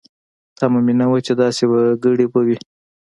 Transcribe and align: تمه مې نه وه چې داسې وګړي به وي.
تمه 0.57 0.79
مې 0.85 0.93
نه 0.99 1.05
وه 1.09 1.19
چې 1.25 1.33
داسې 1.41 1.63
وګړي 1.71 2.25
به 2.31 2.39
وي. 2.47 2.57